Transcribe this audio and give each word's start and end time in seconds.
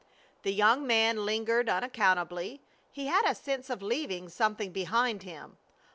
The 0.41 0.51
young 0.51 0.87
man 0.87 1.27
lingered 1.27 1.69
unaccountably. 1.69 2.59
He 2.91 3.05
had 3.05 3.23
a 3.27 3.35
sense 3.35 3.69
of 3.69 3.83
leaving 3.83 4.29
something 4.29 4.71
behind 4.71 5.21
him. 5.21 5.57